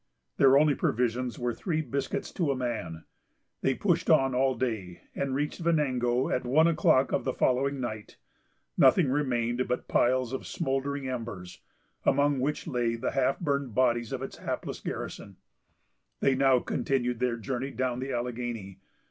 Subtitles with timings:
[0.37, 3.03] Their only provisions were three biscuits to a man.
[3.61, 8.17] They pushed on all day, and reached Venango at one o'clock of the following night.
[8.79, 11.61] Nothing remained but piles of smouldering embers,
[12.03, 15.35] among which lay the half burned bodies of its hapless garrison.
[16.19, 18.79] They now continued their journey down the Alleghany.